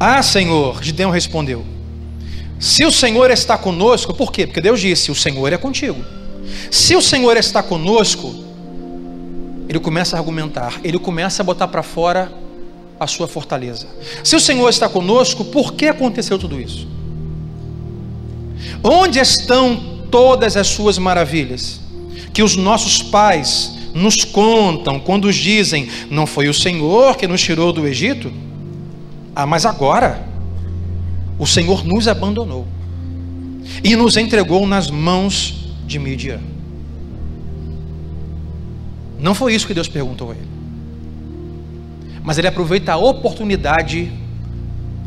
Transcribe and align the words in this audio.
Ah, 0.00 0.22
Senhor, 0.24 0.82
Gideão 0.82 1.10
respondeu. 1.10 1.64
Se 2.58 2.84
o 2.84 2.90
Senhor 2.90 3.30
está 3.30 3.56
conosco, 3.56 4.12
por 4.12 4.32
quê? 4.32 4.44
Porque 4.44 4.60
Deus 4.60 4.80
disse: 4.80 5.12
O 5.12 5.14
Senhor 5.14 5.52
é 5.52 5.56
contigo. 5.56 6.04
Se 6.68 6.96
o 6.96 7.02
Senhor 7.02 7.36
está 7.36 7.62
conosco, 7.62 8.34
ele 9.68 9.78
começa 9.78 10.16
a 10.16 10.18
argumentar, 10.18 10.80
ele 10.82 10.98
começa 10.98 11.42
a 11.42 11.44
botar 11.44 11.68
para 11.68 11.84
fora 11.84 12.32
a 12.98 13.06
sua 13.06 13.28
fortaleza. 13.28 13.86
Se 14.24 14.34
o 14.34 14.40
Senhor 14.40 14.68
está 14.68 14.88
conosco, 14.88 15.44
por 15.44 15.74
que 15.74 15.86
aconteceu 15.86 16.36
tudo 16.36 16.60
isso? 16.60 16.98
Onde 18.82 19.18
estão 19.18 20.06
todas 20.10 20.56
as 20.56 20.66
suas 20.66 20.98
maravilhas 20.98 21.80
que 22.32 22.42
os 22.42 22.56
nossos 22.56 23.02
pais 23.02 23.74
nos 23.94 24.24
contam 24.24 25.00
quando 25.00 25.32
dizem: 25.32 25.88
Não 26.10 26.26
foi 26.26 26.48
o 26.48 26.54
Senhor 26.54 27.16
que 27.16 27.26
nos 27.26 27.40
tirou 27.40 27.72
do 27.72 27.86
Egito? 27.86 28.32
Ah, 29.34 29.46
mas 29.46 29.64
agora 29.64 30.26
o 31.38 31.46
Senhor 31.46 31.84
nos 31.84 32.06
abandonou 32.06 32.66
e 33.82 33.96
nos 33.96 34.16
entregou 34.16 34.66
nas 34.66 34.90
mãos 34.90 35.72
de 35.86 35.98
Midian. 35.98 36.40
Não 39.18 39.34
foi 39.34 39.54
isso 39.54 39.66
que 39.66 39.74
Deus 39.74 39.88
perguntou 39.88 40.30
a 40.30 40.34
ele. 40.34 40.48
Mas 42.22 42.38
ele 42.38 42.48
aproveita 42.48 42.92
a 42.92 42.96
oportunidade 42.96 44.10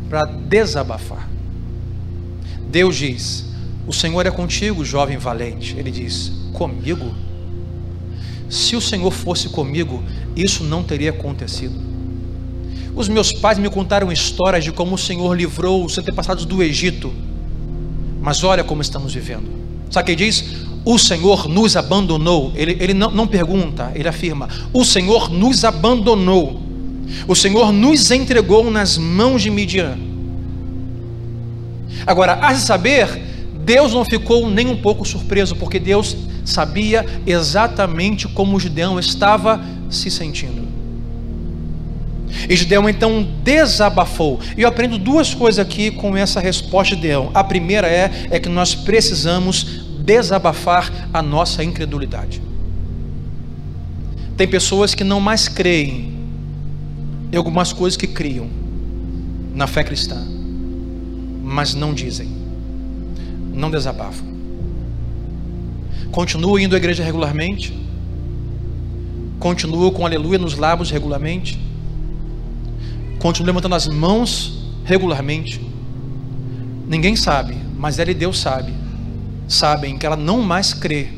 para 0.08 0.24
desabafar. 0.24 1.33
Deus 2.74 2.96
diz: 2.96 3.44
O 3.86 3.92
Senhor 3.92 4.26
é 4.26 4.32
contigo, 4.32 4.84
jovem 4.84 5.16
valente. 5.16 5.76
Ele 5.78 5.92
diz: 5.92 6.32
Comigo? 6.52 7.14
Se 8.50 8.74
o 8.74 8.80
Senhor 8.80 9.12
fosse 9.12 9.48
comigo, 9.48 10.02
isso 10.34 10.64
não 10.64 10.82
teria 10.82 11.10
acontecido. 11.10 11.76
Os 12.96 13.08
meus 13.08 13.32
pais 13.32 13.58
me 13.58 13.70
contaram 13.70 14.10
histórias 14.10 14.64
de 14.64 14.72
como 14.72 14.96
o 14.96 14.98
Senhor 14.98 15.32
livrou 15.36 15.84
os 15.84 15.96
antepassados 15.96 16.44
do 16.44 16.64
Egito. 16.64 17.12
Mas 18.20 18.42
olha 18.42 18.64
como 18.64 18.82
estamos 18.82 19.14
vivendo. 19.14 19.48
Sabe 19.88 20.12
o 20.12 20.16
que 20.16 20.24
diz? 20.24 20.44
O 20.84 20.98
Senhor 20.98 21.48
nos 21.48 21.76
abandonou. 21.76 22.52
Ele, 22.56 22.76
ele 22.80 22.92
não, 22.92 23.08
não 23.12 23.28
pergunta, 23.28 23.92
ele 23.94 24.08
afirma: 24.08 24.48
O 24.72 24.84
Senhor 24.84 25.30
nos 25.30 25.64
abandonou. 25.64 26.60
O 27.28 27.36
Senhor 27.36 27.70
nos 27.70 28.10
entregou 28.10 28.68
nas 28.68 28.98
mãos 28.98 29.42
de 29.42 29.50
Midian. 29.50 30.13
Agora, 32.06 32.38
há 32.40 32.52
de 32.52 32.60
saber, 32.60 33.08
Deus 33.64 33.92
não 33.92 34.04
ficou 34.04 34.48
nem 34.50 34.68
um 34.68 34.76
pouco 34.76 35.04
surpreso, 35.04 35.56
porque 35.56 35.78
Deus 35.78 36.16
sabia 36.44 37.04
exatamente 37.26 38.28
como 38.28 38.60
Gideão 38.60 38.98
estava 38.98 39.60
se 39.90 40.10
sentindo. 40.10 40.64
E 42.48 42.56
Gideão 42.56 42.88
então 42.88 43.26
desabafou. 43.42 44.40
E 44.56 44.62
eu 44.62 44.68
aprendo 44.68 44.98
duas 44.98 45.34
coisas 45.34 45.58
aqui 45.58 45.90
com 45.90 46.16
essa 46.16 46.40
resposta 46.40 46.94
de 46.94 47.02
Gideão. 47.02 47.30
A 47.32 47.42
primeira 47.42 47.88
é, 47.88 48.26
é 48.30 48.40
que 48.40 48.48
nós 48.48 48.74
precisamos 48.74 49.84
desabafar 50.00 51.08
a 51.12 51.22
nossa 51.22 51.64
incredulidade. 51.64 52.42
Tem 54.36 54.48
pessoas 54.48 54.94
que 54.94 55.04
não 55.04 55.20
mais 55.20 55.48
creem 55.48 56.12
em 57.32 57.36
algumas 57.36 57.72
coisas 57.72 57.96
que 57.96 58.06
criam 58.06 58.48
na 59.54 59.66
fé 59.66 59.84
cristã, 59.84 60.26
mas 61.44 61.74
não 61.74 61.92
dizem, 61.92 62.28
não 63.52 63.70
desabafam. 63.70 64.26
Continua 66.10 66.60
indo 66.62 66.74
à 66.74 66.78
igreja 66.78 67.04
regularmente, 67.04 67.78
continua 69.38 69.90
com 69.92 70.06
aleluia 70.06 70.38
nos 70.38 70.56
lábios 70.56 70.90
regularmente, 70.90 71.60
continua 73.18 73.48
levantando 73.48 73.74
as 73.74 73.86
mãos 73.86 74.64
regularmente. 74.84 75.60
Ninguém 76.88 77.14
sabe, 77.14 77.56
mas 77.76 77.98
ela 77.98 78.10
e 78.10 78.14
Deus 78.14 78.38
sabe. 78.38 78.72
Sabem 79.46 79.98
que 79.98 80.06
ela 80.06 80.16
não 80.16 80.40
mais 80.40 80.72
crê 80.72 81.08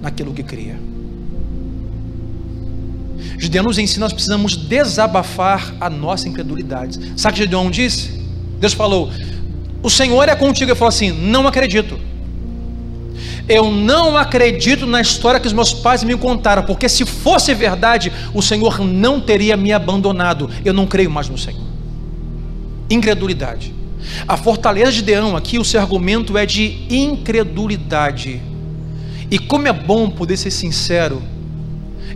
naquilo 0.00 0.32
que 0.32 0.42
cria. 0.44 0.78
Gideão 3.36 3.64
nos 3.64 3.78
ensina, 3.78 4.04
nós 4.04 4.12
precisamos 4.12 4.56
desabafar 4.56 5.74
a 5.80 5.90
nossa 5.90 6.28
incredulidade. 6.28 7.12
Sabe 7.16 7.32
o 7.32 7.36
que 7.36 7.42
Gideão 7.42 7.70
disse? 7.70 8.20
Deus 8.60 8.74
falou: 8.74 9.10
O 9.82 9.90
Senhor 9.90 10.28
é 10.28 10.36
contigo. 10.36 10.70
Ele 10.70 10.78
falou 10.78 10.88
assim: 10.88 11.10
Não 11.10 11.46
acredito. 11.46 11.98
Eu 13.48 13.70
não 13.70 14.16
acredito 14.16 14.86
na 14.86 15.00
história 15.00 15.40
que 15.40 15.46
os 15.46 15.52
meus 15.52 15.72
pais 15.72 16.04
me 16.04 16.16
contaram, 16.16 16.62
porque 16.62 16.88
se 16.88 17.04
fosse 17.04 17.52
verdade, 17.52 18.12
o 18.32 18.40
Senhor 18.40 18.78
não 18.84 19.20
teria 19.20 19.56
me 19.56 19.72
abandonado. 19.72 20.48
Eu 20.64 20.72
não 20.72 20.86
creio 20.86 21.10
mais 21.10 21.28
no 21.28 21.36
Senhor. 21.36 21.66
Incredulidade. 22.88 23.74
A 24.26 24.36
fortaleza 24.36 24.92
de 24.92 25.02
Deão 25.02 25.36
aqui, 25.36 25.58
o 25.58 25.64
seu 25.64 25.80
argumento 25.80 26.38
é 26.38 26.46
de 26.46 26.86
incredulidade. 26.88 28.40
E 29.30 29.38
como 29.38 29.68
é 29.68 29.72
bom 29.72 30.08
poder 30.08 30.36
ser 30.36 30.50
sincero 30.50 31.22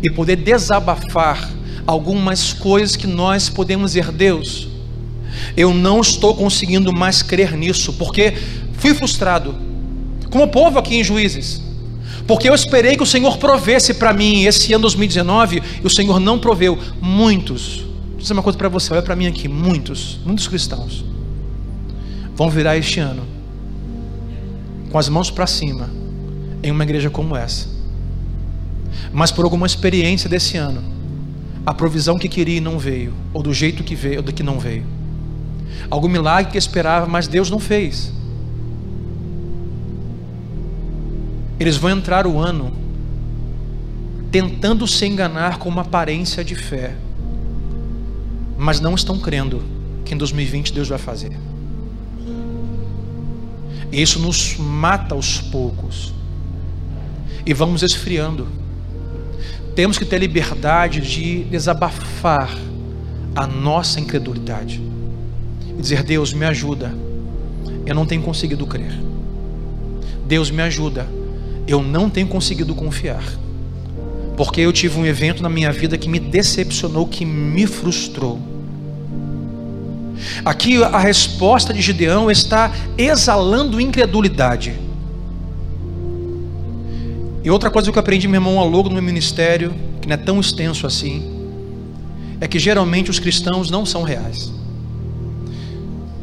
e 0.03 0.11
poder 0.11 0.37
desabafar 0.37 1.51
algumas 1.87 2.53
coisas 2.53 2.97
que 2.97 3.07
nós 3.07 3.49
podemos 3.49 3.93
dizer, 3.93 4.11
Deus, 4.11 4.69
eu 5.57 5.73
não 5.73 6.01
estou 6.01 6.35
conseguindo 6.35 6.93
mais 6.93 7.23
crer 7.23 7.57
nisso, 7.57 7.93
porque 7.95 8.35
fui 8.75 8.95
frustrado 8.95 9.55
como 10.31 10.45
o 10.45 10.49
povo 10.49 10.79
aqui 10.79 10.97
em 10.97 11.05
Juízes. 11.05 11.63
Porque 12.27 12.49
eu 12.49 12.55
esperei 12.55 12.97
que 12.97 13.03
o 13.03 13.07
Senhor 13.07 13.37
provesse 13.37 13.95
para 13.95 14.13
mim 14.13 14.45
esse 14.45 14.73
ano 14.73 14.83
2019 14.83 15.63
e 15.83 15.87
o 15.87 15.91
Senhor 15.91 16.19
não 16.19 16.39
proveu. 16.39 16.79
Muitos, 17.01 17.85
vou 18.11 18.19
dizer 18.19 18.33
uma 18.33 18.43
coisa 18.43 18.59
para 18.59 18.69
você, 18.69 18.93
olha 18.93 19.03
para 19.03 19.15
mim 19.15 19.27
aqui, 19.27 19.47
muitos, 19.47 20.19
muitos 20.25 20.49
cristãos 20.49 21.05
vão 22.35 22.51
virar 22.51 22.77
este 22.77 22.99
ano 23.01 23.23
com 24.91 24.99
as 24.99 25.09
mãos 25.09 25.31
para 25.31 25.47
cima 25.47 25.91
em 26.63 26.71
uma 26.71 26.83
igreja 26.83 27.11
como 27.11 27.37
essa. 27.37 27.69
Mas 29.13 29.31
por 29.31 29.45
alguma 29.45 29.67
experiência 29.67 30.29
desse 30.29 30.57
ano, 30.57 30.83
a 31.67 31.73
provisão 31.73 32.19
que 32.19 32.29
queria 32.29 32.61
não 32.61 32.79
veio, 32.79 33.15
ou 33.33 33.43
do 33.43 33.53
jeito 33.53 33.85
que 33.85 33.95
veio, 33.95 34.19
ou 34.19 34.23
do 34.23 34.33
que 34.33 34.43
não 34.43 34.59
veio. 34.59 34.85
Algum 35.91 36.09
milagre 36.09 36.53
que 36.53 36.59
esperava, 36.59 37.07
mas 37.07 37.27
Deus 37.27 37.51
não 37.51 37.59
fez. 37.59 38.13
Eles 41.59 41.77
vão 41.77 41.91
entrar 41.91 42.27
o 42.27 42.39
ano 42.39 42.73
tentando 44.31 44.87
se 44.87 45.07
enganar 45.07 45.59
com 45.59 45.69
uma 45.69 45.83
aparência 45.83 46.45
de 46.45 46.57
fé, 46.57 46.97
mas 48.59 48.81
não 48.81 48.95
estão 48.95 49.19
crendo 49.21 49.63
que 50.05 50.13
em 50.13 50.17
2020 50.17 50.73
Deus 50.73 50.89
vai 50.89 50.99
fazer. 50.99 51.33
E 53.93 54.03
isso 54.03 54.19
nos 54.19 54.57
mata 54.57 55.15
aos 55.15 55.41
poucos. 55.41 56.13
E 57.47 57.55
vamos 57.55 57.83
esfriando. 57.83 58.49
Temos 59.77 59.99
que 59.99 60.05
ter 60.05 60.19
liberdade 60.19 61.01
de 61.01 61.45
desabafar 61.45 62.51
a 63.37 63.47
nossa 63.47 64.01
incredulidade. 64.01 64.83
E 65.79 65.83
dizer: 65.83 66.03
Deus, 66.03 66.33
me 66.33 66.45
ajuda. 66.45 66.95
Eu 67.87 67.95
não 67.95 68.07
tenho 68.07 68.23
conseguido 68.23 68.67
crer. 68.67 68.93
Deus, 70.27 70.51
me 70.51 70.63
ajuda 70.63 71.07
eu 71.67 71.83
não 71.83 72.11
tenho 72.11 72.27
conseguido 72.27 72.75
confiar. 72.75 73.25
Porque 74.37 74.61
eu 74.61 74.73
tive 74.73 74.99
um 74.99 75.07
evento 75.07 75.43
na 75.43 75.49
minha 75.49 75.73
vida 75.73 75.97
que 75.97 76.09
me 76.09 76.19
decepcionou, 76.19 77.07
que 77.07 77.25
me 77.25 77.67
frustrou. 77.67 78.39
Aqui 80.45 80.83
a 80.83 80.99
resposta 80.99 81.73
de 81.73 81.81
Gideão 81.81 82.31
está 82.31 82.73
exalando 82.99 83.81
incredulidade. 83.81 84.75
E 87.43 87.51
outra 87.51 87.71
coisa 87.71 87.93
que 87.93 87.99
eu 87.99 88.01
aprendi, 88.01 88.27
meu 88.27 88.39
irmão, 88.39 88.59
ao 88.59 88.69
longo 88.69 88.89
do 88.89 88.95
meu 88.95 89.03
ministério, 89.03 89.75
que 90.01 90.09
não 90.09 90.15
é 90.15 90.17
tão 90.17 90.41
extenso 90.41 90.87
assim, 90.87 91.23
é 92.41 92.49
que 92.49 92.59
geralmente 92.59 93.11
os 93.11 93.19
cristãos 93.19 93.71
não 93.71 93.85
são 93.85 94.03
reais. 94.03 94.53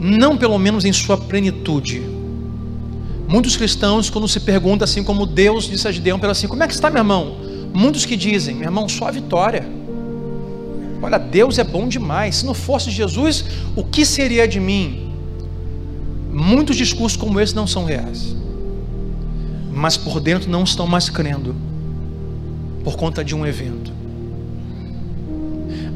Não 0.01 0.35
pelo 0.35 0.59
menos 0.59 0.83
em 0.83 0.91
sua 0.91 1.15
plenitude 1.15 2.11
Muitos 3.31 3.55
cristãos, 3.55 4.09
quando 4.09 4.27
se 4.27 4.41
pergunta 4.41 4.83
assim, 4.83 5.05
como 5.05 5.25
Deus 5.25 5.63
disse 5.63 5.87
a 5.87 5.91
Gideão, 5.91 6.19
pelo 6.19 6.33
assim: 6.33 6.49
Como 6.49 6.61
é 6.61 6.67
que 6.67 6.73
está, 6.73 6.89
meu 6.89 6.99
irmão? 6.99 7.37
Muitos 7.73 8.05
que 8.05 8.17
dizem, 8.17 8.53
meu 8.53 8.65
irmão, 8.65 8.89
só 8.89 9.07
a 9.07 9.11
vitória. 9.11 9.65
Olha, 11.01 11.17
Deus 11.17 11.57
é 11.57 11.63
bom 11.63 11.87
demais. 11.87 12.35
Se 12.35 12.45
não 12.45 12.53
fosse 12.53 12.91
Jesus, 12.91 13.45
o 13.73 13.85
que 13.85 14.05
seria 14.05 14.45
de 14.45 14.59
mim? 14.59 15.13
Muitos 16.29 16.75
discursos 16.75 17.17
como 17.17 17.39
esse 17.39 17.55
não 17.55 17.65
são 17.65 17.85
reais, 17.85 18.35
mas 19.71 19.95
por 19.95 20.19
dentro 20.19 20.51
não 20.51 20.65
estão 20.65 20.85
mais 20.85 21.09
crendo, 21.09 21.55
por 22.83 22.97
conta 22.97 23.23
de 23.23 23.33
um 23.33 23.47
evento. 23.47 23.93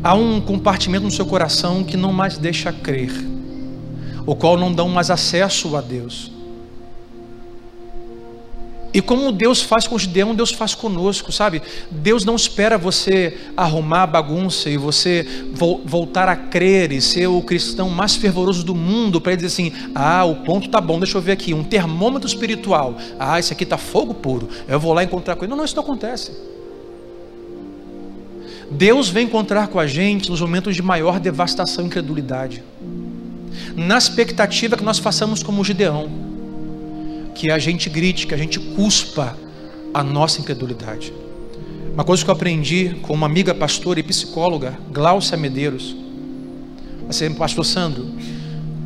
Há 0.02 0.14
um 0.14 0.40
compartimento 0.40 1.04
no 1.04 1.12
seu 1.12 1.26
coração 1.26 1.84
que 1.84 1.98
não 1.98 2.14
mais 2.14 2.38
deixa 2.38 2.72
crer. 2.72 3.12
O 4.26 4.36
qual 4.36 4.58
não 4.58 4.74
dão 4.74 4.90
mais 4.90 5.10
acesso 5.10 5.76
a 5.76 5.82
Deus. 5.82 6.32
E 8.96 9.02
como 9.02 9.30
Deus 9.30 9.62
faz 9.62 9.86
com 9.86 10.00
Gideão, 10.00 10.34
Deus 10.34 10.54
faz 10.54 10.74
conosco, 10.74 11.30
sabe? 11.30 11.62
Deus 11.92 12.24
não 12.24 12.34
espera 12.38 12.78
você 12.78 13.38
arrumar 13.58 14.04
a 14.04 14.08
bagunça 14.08 14.70
e 14.70 14.78
você 14.78 15.28
voltar 15.84 16.30
a 16.30 16.36
crer 16.38 16.94
e 16.94 17.02
ser 17.02 17.28
o 17.28 17.42
cristão 17.42 17.90
mais 17.90 18.16
fervoroso 18.16 18.64
do 18.64 18.74
mundo 18.74 19.20
para 19.20 19.36
dizer 19.36 19.48
assim: 19.48 19.74
ah, 19.94 20.24
o 20.24 20.36
ponto 20.46 20.70
tá 20.70 20.80
bom, 20.80 20.98
deixa 20.98 21.18
eu 21.18 21.22
ver 21.22 21.34
aqui, 21.34 21.54
um 21.54 21.62
termômetro 21.62 22.26
espiritual. 22.26 22.96
Ah, 23.20 23.38
esse 23.38 23.52
aqui 23.52 23.66
tá 23.66 23.78
fogo 23.78 24.14
puro. 24.14 24.48
Eu 24.66 24.80
vou 24.80 24.94
lá 24.94 25.04
encontrar 25.04 25.36
com 25.36 25.44
ele. 25.44 25.50
Não, 25.50 25.58
não, 25.58 25.66
isso 25.66 25.76
não 25.76 25.84
acontece. 25.84 26.32
Deus 28.72 29.10
vem 29.10 29.26
encontrar 29.26 29.68
com 29.68 29.78
a 29.78 29.86
gente 29.86 30.30
nos 30.30 30.40
momentos 30.40 30.74
de 30.74 30.82
maior 30.82 31.20
devastação 31.20 31.84
e 31.84 31.88
incredulidade, 31.88 32.64
na 33.76 33.98
expectativa 33.98 34.78
que 34.78 34.84
nós 34.84 35.00
façamos 35.00 35.44
como 35.44 35.64
Gideão 35.64 36.26
que 37.36 37.52
a 37.52 37.60
gente 37.60 37.90
grite, 37.90 38.26
que 38.26 38.34
a 38.34 38.38
gente 38.38 38.58
cuspa 38.58 39.38
a 39.94 40.02
nossa 40.02 40.40
incredulidade. 40.40 41.14
Uma 41.94 42.04
coisa 42.04 42.24
que 42.24 42.30
eu 42.30 42.34
aprendi 42.34 42.96
com 43.02 43.14
uma 43.14 43.26
amiga 43.26 43.54
pastora 43.54 44.00
e 44.00 44.04
psicóloga, 44.04 44.78
Glaucia 44.92 45.38
Medeiros, 45.38 45.96
assim, 47.10 47.34
pastor 47.34 47.66
Sandro, 47.66 48.08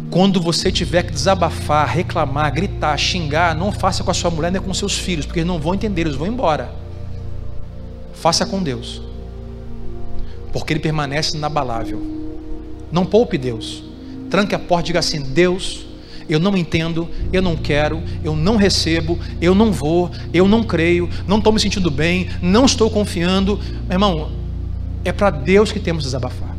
quando 0.10 0.42
você 0.42 0.72
tiver 0.72 1.04
que 1.04 1.12
desabafar, 1.12 1.88
reclamar, 1.88 2.51
gritar, 2.51 2.98
xingar, 2.98 3.56
não 3.56 3.72
faça 3.72 4.04
com 4.04 4.12
a 4.12 4.13
sua 4.13 4.31
mulher 4.31 4.51
nem 4.51 4.62
com 4.62 4.74
seus 4.74 4.98
filhos, 4.98 5.25
porque 5.25 5.39
eles 5.39 5.48
não 5.48 5.60
vão 5.60 5.75
entender, 5.75 6.01
eles 6.01 6.15
vão 6.15 6.27
embora. 6.27 6.74
Faça 8.13 8.45
com 8.45 8.62
Deus, 8.62 9.01
porque 10.51 10.74
Ele 10.74 10.80
permanece 10.80 11.38
inabalável. 11.38 12.01
Não 12.92 13.06
poupe 13.06 13.38
Deus. 13.38 13.88
Tranque 14.30 14.56
a 14.56 14.60
porta 14.60 14.86
e 14.86 14.88
diga 14.88 15.00
assim: 15.00 15.22
Deus, 15.22 15.86
eu 16.30 16.40
não 16.40 16.56
entendo, 16.56 17.10
eu 17.34 17.42
não 17.42 17.56
quero, 17.56 18.02
eu 18.24 18.36
não 18.36 18.56
recebo, 18.56 19.18
eu 19.42 19.56
não 19.56 19.72
vou, 19.72 20.12
eu 20.31 20.48
não 20.48 20.64
creio, 20.64 21.10
não 21.28 21.40
estou 21.40 21.52
me 21.52 21.60
sentindo 21.60 21.90
bem, 21.90 22.30
não 22.42 22.66
estou 22.66 22.90
confiando. 22.90 23.60
Meu 23.88 23.96
irmão, 23.96 24.31
é 25.04 25.12
para 25.12 25.31
Deus 25.31 25.72
que 25.72 25.80
temos 25.80 26.04
desabafar. 26.04 26.56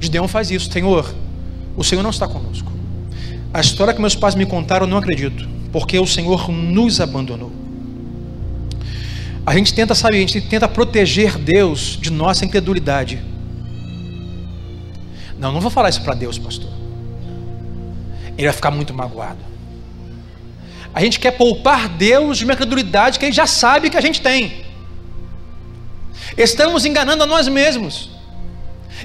Gideão 0.00 0.26
faz 0.26 0.50
isso, 0.50 0.70
Senhor, 0.70 1.14
o 1.76 1.84
Senhor 1.84 2.02
não 2.02 2.10
está 2.10 2.26
conosco. 2.26 2.72
A 3.54 3.60
história 3.60 3.94
que 3.94 4.00
meus 4.00 4.14
pais 4.14 4.34
me 4.34 4.44
contaram, 4.44 4.86
eu 4.86 4.90
não 4.90 4.98
acredito, 4.98 5.48
porque 5.72 5.98
o 5.98 6.06
Senhor 6.06 6.50
nos 6.50 7.00
abandonou. 7.00 7.52
A 9.46 9.54
gente 9.54 9.72
tenta, 9.72 9.94
sabe, 9.94 10.16
a 10.16 10.20
gente 10.20 10.40
tenta 10.40 10.66
proteger 10.66 11.38
Deus 11.38 11.96
de 12.00 12.10
nossa 12.10 12.44
incredulidade. 12.44 13.22
Não, 15.38 15.52
não 15.52 15.60
vou 15.60 15.70
falar 15.70 15.88
isso 15.88 16.02
para 16.02 16.14
Deus, 16.14 16.38
pastor 16.38 16.76
ele 18.36 18.46
vai 18.46 18.52
ficar 18.52 18.70
muito 18.70 18.92
magoado. 18.92 19.38
A 20.94 21.00
gente 21.00 21.18
quer 21.18 21.32
poupar 21.32 21.88
Deus 21.88 22.38
de 22.38 22.44
uma 22.44 22.56
credulidade 22.56 23.18
que 23.18 23.24
ele 23.24 23.32
já 23.32 23.46
sabe 23.46 23.90
que 23.90 23.96
a 23.96 24.00
gente 24.00 24.20
tem. 24.20 24.64
Estamos 26.36 26.84
enganando 26.84 27.22
a 27.22 27.26
nós 27.26 27.48
mesmos. 27.48 28.10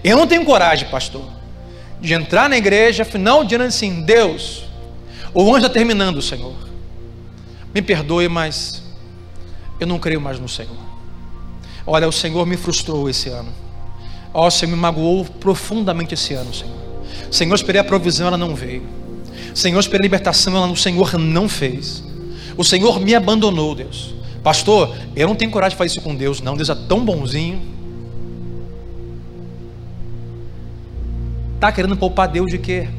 Eu 0.04 0.18
não 0.18 0.28
tenho 0.28 0.46
coragem, 0.46 0.88
pastor, 0.90 1.26
de 2.00 2.14
entrar 2.14 2.50
na 2.50 2.58
igreja, 2.58 3.04
final 3.04 3.44
de 3.44 3.56
ano 3.56 3.66
assim, 3.66 4.02
Deus, 4.04 4.64
o 5.34 5.42
ano 5.50 5.58
está 5.58 5.70
terminando, 5.70 6.22
Senhor. 6.22 6.56
Me 7.74 7.82
perdoe, 7.82 8.28
mas 8.28 8.82
eu 9.80 9.88
não 9.88 10.00
creio 10.00 10.20
mais 10.20 10.40
no 10.40 10.48
Senhor. 10.48 10.78
Olha, 11.86 12.08
o 12.08 12.12
Senhor 12.12 12.46
me 12.46 12.58
frustrou 12.58 13.10
esse 13.10 13.30
ano. 13.30 13.52
Ó, 14.34 14.48
oh, 14.48 14.52
Senhor 14.52 14.72
me 14.72 14.78
magoou 14.78 15.26
profundamente 15.26 16.14
esse 16.14 16.34
ano, 16.34 16.54
Senhor. 16.54 16.74
Senhor, 17.30 17.56
esperei 17.56 17.82
a 17.82 17.84
provisão, 17.84 18.28
ela 18.28 18.38
não 18.38 18.56
veio. 18.56 18.84
Senhor, 19.54 19.80
esperei 19.80 20.04
libertação, 20.04 20.72
o 20.72 20.78
Senhor 20.78 21.18
não 21.18 21.50
fez. 21.50 22.04
O 22.58 22.64
Senhor 22.64 23.00
me 23.00 23.14
abandonou, 23.14 23.76
Deus. 23.76 24.14
Pastor, 24.44 24.96
eu 25.16 25.28
não 25.28 25.36
tenho 25.36 25.52
coragem 25.52 25.76
de 25.76 25.78
fazer 25.78 25.92
isso 25.92 26.02
com 26.02 26.16
Deus, 26.16 26.42
não. 26.42 26.56
Deus 26.56 26.70
é 26.70 26.76
tão 26.76 27.04
bonzinho. 27.04 27.62
Está 31.56 31.72
querendo 31.72 31.96
poupar 31.96 32.28
Deus 32.28 32.50
de 32.50 32.58
quê? 32.58 32.90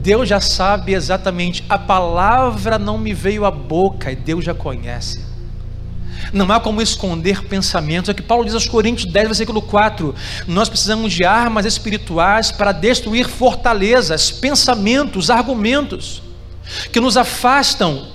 Deus 0.00 0.28
já 0.28 0.40
sabe 0.40 0.94
exatamente. 0.94 1.64
A 1.68 1.76
palavra 1.76 2.78
não 2.78 2.96
me 2.96 3.12
veio 3.12 3.44
à 3.44 3.50
boca 3.50 4.12
e 4.12 4.14
Deus 4.14 4.44
já 4.44 4.54
conhece. 4.54 5.25
Não 6.32 6.50
há 6.52 6.60
como 6.60 6.82
esconder 6.82 7.42
pensamentos. 7.44 8.08
É 8.08 8.12
o 8.12 8.14
que 8.14 8.22
Paulo 8.22 8.44
diz 8.44 8.54
aos 8.54 8.68
Coríntios 8.68 9.10
10, 9.12 9.26
versículo 9.26 9.62
4. 9.62 10.14
Nós 10.46 10.68
precisamos 10.68 11.12
de 11.12 11.24
armas 11.24 11.66
espirituais 11.66 12.50
para 12.50 12.72
destruir 12.72 13.28
fortalezas, 13.28 14.30
pensamentos, 14.30 15.30
argumentos 15.30 16.22
que 16.92 17.00
nos 17.00 17.16
afastam 17.16 18.08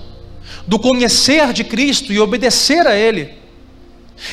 do 0.66 0.78
conhecer 0.78 1.52
de 1.52 1.64
Cristo 1.64 2.12
e 2.12 2.20
obedecer 2.20 2.86
a 2.86 2.94
Ele. 2.94 3.30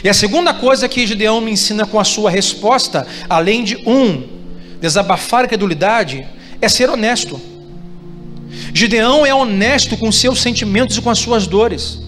E 0.04 0.10
a 0.10 0.14
segunda 0.14 0.54
coisa 0.54 0.88
que 0.88 1.08
Gideão 1.08 1.42
me 1.42 1.52
ensina 1.52 1.86
com 1.86 2.00
a 2.00 2.04
sua 2.04 2.30
resposta, 2.30 3.08
além 3.30 3.64
de 3.64 3.78
um, 3.88 4.28
desabafar 4.80 5.46
a 5.46 5.48
credulidade, 5.48 6.28
é 6.62 6.70
ser 6.70 6.90
honesto. 6.90 7.42
Gideão 8.74 9.26
é 9.26 9.34
honesto 9.34 9.98
com 9.98 10.12
seus 10.12 10.42
sentimentos 10.42 10.98
e 10.98 11.02
com 11.02 11.10
as 11.10 11.20
suas 11.20 11.48
dores. 11.48 12.00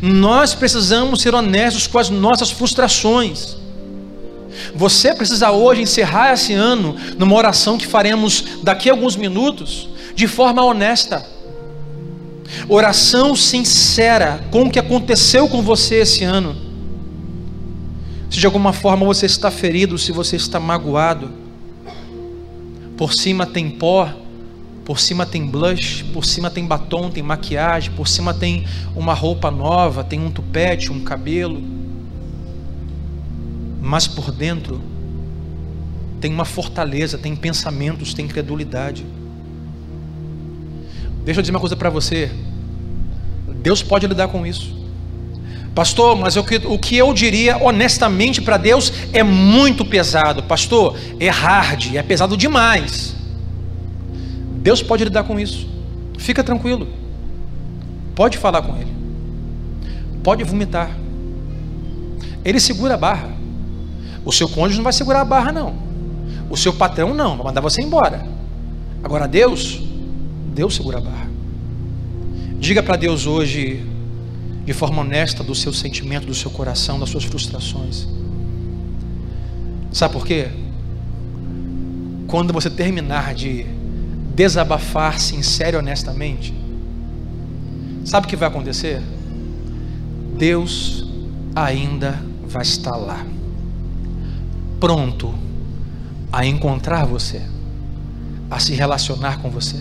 Nós 0.00 0.54
precisamos 0.54 1.20
ser 1.20 1.34
honestos 1.34 1.86
com 1.86 1.98
as 1.98 2.10
nossas 2.10 2.50
frustrações. 2.50 3.56
Você 4.74 5.14
precisa 5.14 5.50
hoje 5.50 5.82
encerrar 5.82 6.32
esse 6.32 6.52
ano 6.52 6.96
numa 7.18 7.34
oração 7.34 7.76
que 7.76 7.86
faremos 7.86 8.58
daqui 8.62 8.88
a 8.88 8.92
alguns 8.92 9.16
minutos, 9.16 9.88
de 10.14 10.26
forma 10.26 10.64
honesta. 10.64 11.24
Oração 12.68 13.36
sincera 13.36 14.44
com 14.50 14.62
o 14.62 14.70
que 14.70 14.78
aconteceu 14.78 15.48
com 15.48 15.62
você 15.62 15.96
esse 15.96 16.24
ano. 16.24 16.56
Se 18.30 18.38
de 18.38 18.46
alguma 18.46 18.72
forma 18.72 19.04
você 19.04 19.26
está 19.26 19.50
ferido, 19.50 19.98
se 19.98 20.12
você 20.12 20.36
está 20.36 20.58
magoado, 20.58 21.30
por 22.96 23.12
cima 23.12 23.46
tem 23.46 23.70
pó, 23.70 24.10
por 24.86 25.00
cima 25.00 25.26
tem 25.26 25.44
blush, 25.44 26.04
por 26.12 26.24
cima 26.24 26.48
tem 26.48 26.64
batom, 26.64 27.10
tem 27.10 27.20
maquiagem, 27.20 27.90
por 27.90 28.06
cima 28.06 28.32
tem 28.32 28.64
uma 28.94 29.12
roupa 29.12 29.50
nova, 29.50 30.04
tem 30.04 30.20
um 30.20 30.30
tupete, 30.30 30.92
um 30.92 31.00
cabelo. 31.00 31.60
Mas 33.82 34.06
por 34.06 34.30
dentro 34.30 34.80
tem 36.20 36.32
uma 36.32 36.44
fortaleza, 36.44 37.18
tem 37.18 37.34
pensamentos, 37.34 38.14
tem 38.14 38.28
credulidade. 38.28 39.04
Deixa 41.24 41.40
eu 41.40 41.42
dizer 41.42 41.52
uma 41.52 41.60
coisa 41.60 41.74
para 41.74 41.90
você. 41.90 42.30
Deus 43.56 43.82
pode 43.82 44.06
lidar 44.06 44.28
com 44.28 44.46
isso. 44.46 44.72
Pastor, 45.74 46.16
mas 46.16 46.36
o 46.36 46.44
que, 46.44 46.58
o 46.64 46.78
que 46.78 46.96
eu 46.96 47.12
diria 47.12 47.58
honestamente 47.58 48.40
para 48.40 48.56
Deus 48.56 48.92
é 49.12 49.24
muito 49.24 49.84
pesado. 49.84 50.44
Pastor, 50.44 50.96
é 51.18 51.28
hard, 51.28 51.96
é 51.96 52.02
pesado 52.04 52.36
demais. 52.36 53.16
Deus 54.66 54.82
pode 54.82 55.04
lidar 55.04 55.22
com 55.22 55.38
isso. 55.38 55.64
Fica 56.18 56.42
tranquilo. 56.42 56.88
Pode 58.16 58.36
falar 58.36 58.62
com 58.62 58.74
Ele. 58.76 58.92
Pode 60.24 60.42
vomitar. 60.42 60.90
Ele 62.44 62.58
segura 62.58 62.94
a 62.94 62.96
barra. 62.96 63.30
O 64.24 64.32
seu 64.32 64.48
cônjuge 64.48 64.78
não 64.78 64.82
vai 64.82 64.92
segurar 64.92 65.20
a 65.20 65.24
barra, 65.24 65.52
não. 65.52 65.72
O 66.50 66.56
seu 66.56 66.72
patrão 66.72 67.14
não, 67.14 67.36
vai 67.36 67.46
mandar 67.46 67.60
você 67.60 67.80
embora. 67.80 68.26
Agora 69.04 69.28
Deus, 69.28 69.80
Deus 70.52 70.74
segura 70.74 70.98
a 70.98 71.00
barra. 71.00 71.28
Diga 72.58 72.82
para 72.82 72.96
Deus 72.96 73.24
hoje, 73.24 73.86
de 74.64 74.72
forma 74.72 75.02
honesta, 75.02 75.44
do 75.44 75.54
seu 75.54 75.72
sentimento, 75.72 76.26
do 76.26 76.34
seu 76.34 76.50
coração, 76.50 76.98
das 76.98 77.10
suas 77.10 77.22
frustrações. 77.22 78.08
Sabe 79.92 80.12
por 80.12 80.26
quê? 80.26 80.48
Quando 82.26 82.52
você 82.52 82.68
terminar 82.68 83.32
de 83.32 83.75
desabafar 84.36 85.18
sincero 85.18 85.78
e 85.78 85.80
honestamente, 85.80 86.54
sabe 88.04 88.26
o 88.26 88.28
que 88.28 88.36
vai 88.36 88.48
acontecer? 88.48 89.02
Deus 90.36 91.06
ainda 91.54 92.20
vai 92.46 92.62
estar 92.62 92.94
lá, 92.96 93.24
pronto 94.78 95.34
a 96.30 96.44
encontrar 96.44 97.06
você, 97.06 97.40
a 98.50 98.60
se 98.60 98.74
relacionar 98.74 99.40
com 99.40 99.48
você, 99.48 99.78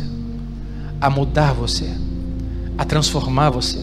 a 1.01 1.09
mudar 1.09 1.53
você, 1.53 1.93
a 2.77 2.85
transformar 2.85 3.49
você, 3.49 3.79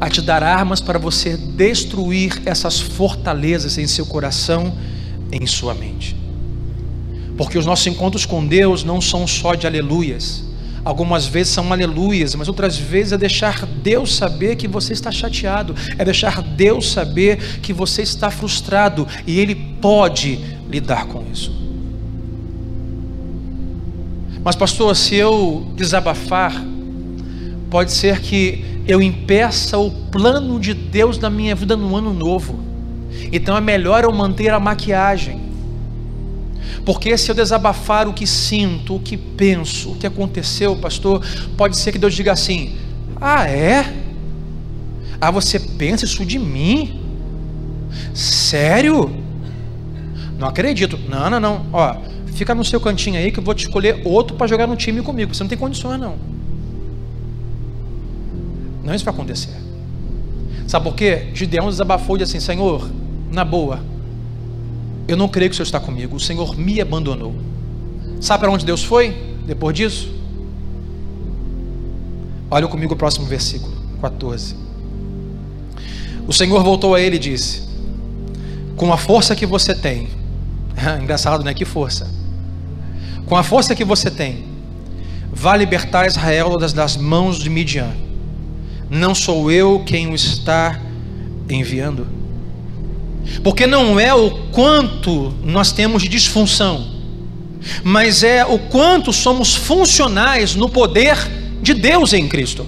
a 0.00 0.08
te 0.08 0.22
dar 0.22 0.44
armas 0.44 0.80
para 0.80 0.98
você 0.98 1.36
destruir 1.36 2.40
essas 2.46 2.78
fortalezas 2.78 3.78
em 3.78 3.86
seu 3.88 4.06
coração, 4.06 4.72
em 5.32 5.44
sua 5.44 5.74
mente. 5.74 6.17
Porque 7.38 7.56
os 7.56 7.64
nossos 7.64 7.86
encontros 7.86 8.26
com 8.26 8.44
Deus 8.44 8.82
não 8.82 9.00
são 9.00 9.26
só 9.26 9.54
de 9.54 9.66
aleluias. 9.66 10.44
Algumas 10.84 11.26
vezes 11.26 11.52
são 11.52 11.72
aleluias, 11.72 12.34
mas 12.34 12.48
outras 12.48 12.76
vezes 12.76 13.12
é 13.12 13.18
deixar 13.18 13.64
Deus 13.64 14.14
saber 14.16 14.56
que 14.56 14.66
você 14.66 14.92
está 14.92 15.12
chateado, 15.12 15.74
é 15.96 16.04
deixar 16.04 16.42
Deus 16.42 16.90
saber 16.90 17.60
que 17.60 17.72
você 17.72 18.02
está 18.02 18.30
frustrado 18.30 19.06
e 19.26 19.38
Ele 19.38 19.54
pode 19.54 20.38
lidar 20.68 21.06
com 21.06 21.24
isso. 21.32 21.56
Mas, 24.42 24.56
pastor, 24.56 24.96
se 24.96 25.14
eu 25.14 25.66
desabafar, 25.76 26.64
pode 27.70 27.92
ser 27.92 28.20
que 28.20 28.82
eu 28.86 29.00
impeça 29.00 29.78
o 29.78 29.90
plano 29.90 30.58
de 30.58 30.74
Deus 30.74 31.18
na 31.18 31.30
minha 31.30 31.54
vida 31.54 31.76
no 31.76 31.94
ano 31.94 32.12
novo. 32.12 32.58
Então 33.30 33.56
é 33.56 33.60
melhor 33.60 34.02
eu 34.04 34.12
manter 34.12 34.48
a 34.48 34.58
maquiagem. 34.58 35.47
Porque 36.84 37.16
se 37.16 37.30
eu 37.30 37.34
desabafar 37.34 38.08
o 38.08 38.12
que 38.12 38.26
sinto, 38.26 38.96
o 38.96 39.00
que 39.00 39.16
penso, 39.16 39.92
o 39.92 39.94
que 39.96 40.06
aconteceu, 40.06 40.76
pastor, 40.76 41.24
pode 41.56 41.76
ser 41.76 41.92
que 41.92 41.98
Deus 41.98 42.14
diga 42.14 42.32
assim: 42.32 42.76
Ah, 43.20 43.48
é? 43.48 43.94
Ah, 45.20 45.30
você 45.30 45.58
pensa 45.58 46.04
isso 46.04 46.24
de 46.24 46.38
mim? 46.38 47.00
Sério? 48.14 49.10
Não 50.38 50.48
acredito. 50.48 50.98
Não, 51.08 51.28
não, 51.28 51.40
não. 51.40 51.66
Ó, 51.72 51.96
fica 52.34 52.54
no 52.54 52.64
seu 52.64 52.80
cantinho 52.80 53.18
aí 53.18 53.32
que 53.32 53.40
eu 53.40 53.44
vou 53.44 53.54
te 53.54 53.66
escolher 53.66 54.02
outro 54.04 54.36
para 54.36 54.46
jogar 54.46 54.66
no 54.66 54.76
time 54.76 55.02
comigo. 55.02 55.34
Você 55.34 55.42
não 55.42 55.48
tem 55.48 55.58
condições, 55.58 55.98
não. 55.98 56.16
Não 58.84 58.94
isso 58.94 59.04
vai 59.04 59.12
acontecer. 59.12 59.54
Sabe 60.66 60.84
por 60.84 60.94
quê? 60.94 61.28
Gideão 61.34 61.68
desabafou 61.68 62.16
e 62.16 62.20
disse 62.20 62.36
assim: 62.36 62.46
Senhor, 62.46 62.88
na 63.32 63.44
boa, 63.44 63.80
eu 65.08 65.16
não 65.16 65.26
creio 65.26 65.50
que 65.50 65.54
o 65.54 65.56
Senhor 65.56 65.66
está 65.66 65.80
comigo. 65.80 66.14
O 66.14 66.20
Senhor 66.20 66.56
me 66.56 66.80
abandonou. 66.80 67.34
Sabe 68.20 68.40
para 68.42 68.52
onde 68.52 68.66
Deus 68.66 68.84
foi 68.84 69.16
depois 69.46 69.74
disso? 69.74 70.12
Olha 72.50 72.68
comigo 72.68 72.92
o 72.92 72.96
próximo 72.96 73.26
versículo, 73.26 73.74
14. 74.02 74.54
O 76.26 76.32
Senhor 76.32 76.62
voltou 76.62 76.94
a 76.94 77.00
ele 77.00 77.16
e 77.16 77.18
disse: 77.18 77.62
Com 78.76 78.92
a 78.92 78.98
força 78.98 79.34
que 79.34 79.46
você 79.46 79.74
tem, 79.74 80.08
engraçado, 81.00 81.42
né? 81.42 81.54
Que 81.54 81.64
força. 81.64 82.10
Com 83.24 83.36
a 83.36 83.42
força 83.42 83.74
que 83.74 83.84
você 83.84 84.10
tem, 84.10 84.44
vá 85.32 85.56
libertar 85.56 86.06
Israel 86.06 86.58
das, 86.58 86.74
das 86.74 86.96
mãos 86.96 87.38
de 87.38 87.48
Midian. 87.48 87.92
Não 88.90 89.14
sou 89.14 89.50
eu 89.50 89.82
quem 89.86 90.10
o 90.10 90.14
está 90.14 90.80
enviando. 91.48 92.17
Porque 93.42 93.66
não 93.66 93.98
é 93.98 94.14
o 94.14 94.30
quanto 94.50 95.34
nós 95.44 95.72
temos 95.72 96.02
de 96.02 96.08
disfunção, 96.08 96.86
mas 97.82 98.22
é 98.22 98.44
o 98.44 98.58
quanto 98.58 99.12
somos 99.12 99.54
funcionais 99.54 100.54
no 100.54 100.68
poder 100.68 101.16
de 101.62 101.74
Deus 101.74 102.12
em 102.12 102.28
Cristo. 102.28 102.66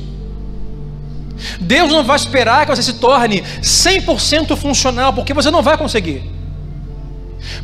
Deus 1.60 1.90
não 1.90 2.04
vai 2.04 2.16
esperar 2.16 2.66
que 2.66 2.74
você 2.74 2.82
se 2.82 2.94
torne 2.94 3.42
100% 3.62 4.56
funcional, 4.56 5.12
porque 5.12 5.32
você 5.32 5.50
não 5.50 5.62
vai 5.62 5.76
conseguir. 5.76 6.22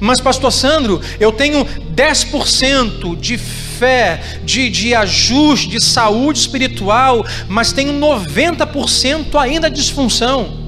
Mas, 0.01 0.21
Pastor 0.21 0.51
Sandro, 0.51 1.01
eu 1.21 1.31
tenho 1.31 1.65
10% 1.65 3.19
de 3.19 3.37
fé, 3.37 4.21
de, 4.45 4.71
de 4.71 4.95
ajuste, 4.95 5.69
de 5.69 5.85
saúde 5.85 6.39
espiritual, 6.39 7.25
mas 7.49 7.73
tenho 7.73 7.93
90% 7.93 9.39
ainda 9.39 9.69
de 9.69 9.77
disfunção 9.77 10.66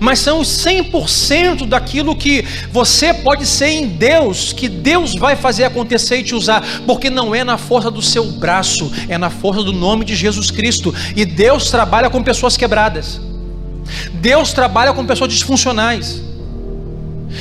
mas 0.00 0.18
são 0.18 0.40
os 0.40 0.48
100% 0.48 1.66
daquilo 1.66 2.16
que 2.16 2.44
você 2.70 3.12
pode 3.12 3.46
ser 3.46 3.68
em 3.68 3.86
Deus, 3.86 4.52
que 4.52 4.68
Deus 4.68 5.14
vai 5.14 5.36
fazer 5.36 5.64
acontecer 5.64 6.18
e 6.18 6.24
te 6.24 6.34
usar, 6.34 6.62
porque 6.86 7.10
não 7.10 7.34
é 7.34 7.44
na 7.44 7.58
força 7.58 7.90
do 7.90 8.02
seu 8.02 8.24
braço, 8.32 8.90
é 9.08 9.18
na 9.18 9.30
força 9.30 9.62
do 9.62 9.72
nome 9.72 10.04
de 10.04 10.14
Jesus 10.14 10.50
Cristo. 10.50 10.94
E 11.16 11.24
Deus 11.24 11.70
trabalha 11.70 12.10
com 12.10 12.22
pessoas 12.22 12.56
quebradas, 12.56 13.20
Deus 14.14 14.52
trabalha 14.52 14.92
com 14.92 15.04
pessoas 15.04 15.32
disfuncionais. 15.32 16.22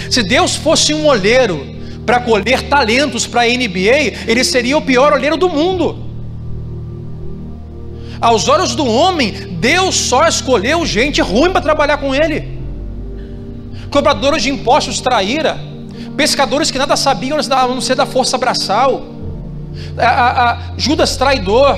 Se 0.10 0.24
Deus 0.24 0.56
fosse 0.56 0.94
um 0.94 1.06
olheiro 1.06 1.74
para 2.06 2.20
colher 2.20 2.64
talentos 2.64 3.26
para 3.26 3.42
a 3.42 3.46
NBA, 3.46 4.28
ele 4.28 4.44
seria 4.44 4.78
o 4.78 4.82
pior 4.82 5.14
olheiro 5.14 5.38
do 5.38 5.50
mundo. 5.50 6.13
Aos 8.24 8.48
olhos 8.48 8.74
do 8.74 8.86
homem, 8.86 9.34
Deus 9.60 9.96
só 9.96 10.26
escolheu 10.26 10.86
gente 10.86 11.22
ruim 11.22 11.52
para 11.52 11.60
trabalhar 11.60 11.98
com 11.98 12.16
ele. 12.16 12.58
Cobradores 13.92 14.44
de 14.44 14.50
impostos 14.50 15.02
traíra, 15.02 15.60
pescadores 16.16 16.72
que 16.72 16.78
nada 16.78 16.96
sabiam 16.96 17.38
a 17.38 17.68
não 17.68 17.82
ser 17.82 17.96
da 17.96 18.06
força 18.06 18.38
braçal, 18.38 19.04
a, 19.98 20.08
a, 20.08 20.52
a 20.52 20.60
Judas 20.78 21.18
traidor, 21.18 21.78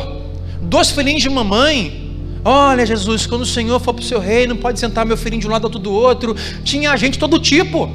dois 0.62 0.92
filhinhos 0.92 1.24
de 1.24 1.32
mamãe, 1.32 2.04
Olha, 2.48 2.86
Jesus, 2.86 3.26
quando 3.26 3.42
o 3.42 3.46
Senhor 3.46 3.80
for 3.80 3.92
para 3.92 4.04
o 4.04 4.06
seu 4.06 4.20
reino, 4.20 4.56
pode 4.56 4.80
sentar 4.80 5.04
meu 5.04 5.18
filhinho 5.18 5.42
de 5.42 5.48
um 5.48 5.52
lado, 5.52 5.64
outro 5.64 5.80
do 5.80 5.92
outro. 5.92 6.36
Tinha 6.64 6.96
gente 6.96 7.18
todo 7.18 7.40
tipo. 7.40 7.90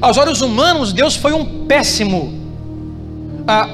Aos 0.00 0.16
olhos 0.16 0.40
humanos, 0.40 0.92
Deus 0.92 1.14
foi 1.14 1.32
um 1.32 1.66
péssimo 1.66 2.34
ah, 3.46 3.68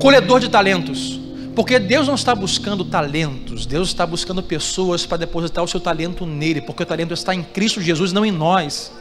colhedor 0.00 0.40
de 0.40 0.48
talentos. 0.48 1.20
Porque 1.54 1.78
Deus 1.78 2.06
não 2.08 2.14
está 2.14 2.34
buscando 2.34 2.84
talentos, 2.84 3.64
Deus 3.64 3.88
está 3.88 4.04
buscando 4.04 4.42
pessoas 4.42 5.06
para 5.06 5.18
depositar 5.18 5.62
o 5.62 5.68
seu 5.68 5.78
talento 5.78 6.26
nele, 6.26 6.60
porque 6.60 6.82
o 6.82 6.86
talento 6.86 7.14
está 7.14 7.34
em 7.34 7.42
Cristo 7.42 7.80
Jesus, 7.80 8.12
não 8.12 8.24
em 8.24 8.32
nós. 8.32 8.92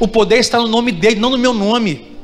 O 0.00 0.06
poder 0.06 0.38
está 0.38 0.58
no 0.58 0.68
nome 0.68 0.92
dele, 0.92 1.16
não 1.16 1.30
no 1.30 1.38
meu 1.38 1.52
nome. 1.52 2.16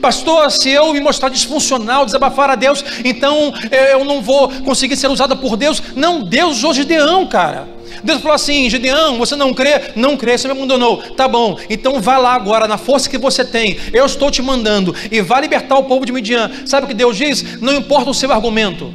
Pastor, 0.00 0.50
se 0.50 0.68
eu 0.68 0.92
me 0.92 1.00
mostrar 1.00 1.30
disfuncional, 1.30 2.04
desabafar 2.04 2.50
a 2.50 2.54
Deus, 2.54 2.84
então 3.04 3.52
eh, 3.70 3.94
eu 3.94 4.04
não 4.04 4.20
vou 4.20 4.50
conseguir 4.62 4.96
ser 4.96 5.08
usado 5.08 5.36
por 5.38 5.56
Deus. 5.56 5.82
Não, 5.96 6.22
Deus 6.22 6.58
usou 6.58 6.74
Gideão, 6.74 7.26
cara. 7.26 7.79
Deus 8.02 8.20
falou 8.20 8.34
assim: 8.34 8.68
Gideão, 8.68 9.18
você 9.18 9.36
não 9.36 9.52
crê? 9.52 9.92
Não 9.96 10.16
crê, 10.16 10.36
você 10.36 10.48
me 10.48 10.52
abandonou. 10.52 10.98
Tá 10.98 11.26
bom, 11.28 11.58
então 11.68 12.00
vá 12.00 12.18
lá 12.18 12.34
agora, 12.34 12.66
na 12.66 12.78
força 12.78 13.08
que 13.08 13.18
você 13.18 13.44
tem, 13.44 13.78
eu 13.92 14.06
estou 14.06 14.30
te 14.30 14.42
mandando, 14.42 14.94
e 15.10 15.20
vá 15.20 15.40
libertar 15.40 15.76
o 15.78 15.84
povo 15.84 16.04
de 16.04 16.12
Midian. 16.12 16.50
Sabe 16.66 16.84
o 16.84 16.88
que 16.88 16.94
Deus 16.94 17.16
diz? 17.16 17.60
Não 17.60 17.74
importa 17.74 18.10
o 18.10 18.14
seu 18.14 18.32
argumento. 18.32 18.92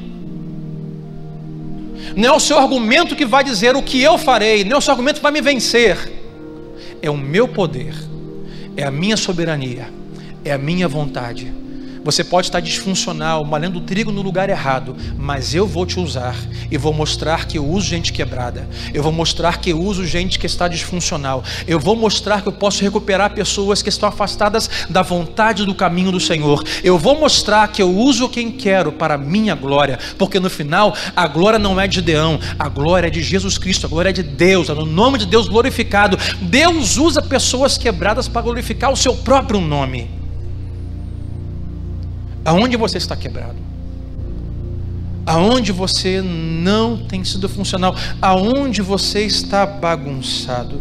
Não 2.16 2.30
é 2.30 2.32
o 2.32 2.40
seu 2.40 2.58
argumento 2.58 3.16
que 3.16 3.25
vai 3.25 3.44
dizer 3.44 3.75
o 3.75 3.84
que 3.84 4.02
eu 4.02 4.18
farei, 4.18 4.64
não 4.64 4.75
é 4.75 4.80
o 4.80 4.82
seu 4.82 4.92
argumento 4.92 5.18
que 5.18 5.24
vai 5.24 5.32
me 5.32 5.42
vencer. 5.42 6.14
É 7.02 7.10
o 7.10 7.18
meu 7.18 7.48
poder, 7.48 7.94
é 8.78 8.84
a 8.84 8.92
minha 8.92 9.18
soberania 9.18 9.96
é 10.46 10.52
a 10.52 10.58
minha 10.60 10.88
vontade. 10.88 11.52
Você 12.06 12.24
pode 12.24 12.46
estar 12.46 12.60
disfuncional, 12.60 13.44
malhando 13.44 13.82
trigo 13.82 14.12
no 14.12 14.22
lugar 14.22 14.48
errado, 14.48 14.96
mas 15.18 15.56
eu 15.56 15.66
vou 15.66 15.88
te 15.88 16.00
usar 16.00 16.36
e 16.70 16.78
vou 16.78 16.94
mostrar 16.94 17.48
que 17.48 17.58
eu 17.58 17.66
uso 17.66 17.88
gente 17.88 18.14
quebrada. 18.14 18.70
Eu 18.94 19.02
vou 19.02 19.12
mostrar 19.12 19.58
que 19.58 19.72
eu 19.72 19.82
uso 19.82 20.06
gente 20.06 20.38
que 20.38 20.46
está 20.46 20.68
disfuncional. 20.68 21.44
Eu 21.66 21.80
vou 21.80 21.96
mostrar 21.96 22.44
que 22.44 22.48
eu 22.48 22.52
posso 22.52 22.84
recuperar 22.84 23.34
pessoas 23.34 23.82
que 23.82 23.90
estão 23.90 24.08
afastadas 24.08 24.70
da 24.88 25.02
vontade 25.02 25.66
do 25.66 25.74
caminho 25.74 26.12
do 26.12 26.20
Senhor. 26.20 26.64
Eu 26.84 27.00
vou 27.00 27.20
mostrar 27.20 27.68
que 27.70 27.82
eu 27.82 27.90
uso 27.90 28.30
quem 28.30 28.52
quero 28.52 28.92
para 28.92 29.16
a 29.16 29.18
minha 29.18 29.56
glória, 29.56 29.98
porque 30.16 30.40
no 30.40 30.48
final 30.50 30.96
a 31.16 31.26
glória 31.26 31.58
não 31.58 31.82
é 31.82 31.88
de 31.88 32.04
Deão, 32.04 32.40
a 32.60 32.70
glória 32.70 33.08
é 33.08 33.10
de 33.10 33.24
Jesus 33.24 33.58
Cristo, 33.58 33.88
a 33.88 33.90
glória 33.90 34.10
é 34.10 34.14
de 34.14 34.22
Deus, 34.22 34.70
é 34.70 34.76
no 34.76 34.86
nome 34.86 35.18
de 35.18 35.26
Deus 35.26 35.48
glorificado. 35.48 36.20
Deus 36.40 36.98
usa 36.98 37.20
pessoas 37.20 37.80
quebradas 37.80 38.28
para 38.28 38.44
glorificar 38.44 38.92
o 38.92 38.96
seu 38.96 39.16
próprio 39.16 39.60
nome. 39.60 40.24
Aonde 42.46 42.78
você 42.78 43.00
está 43.00 43.16
quebrado? 43.16 43.58
Aonde 45.25 45.72
você 45.72 46.22
não 46.22 46.98
tem 46.98 47.24
sido 47.24 47.50
funcional? 47.50 47.96
Aonde 48.22 48.84
você 48.84 49.22
está 49.25 49.66
bagunçado? 49.66 50.80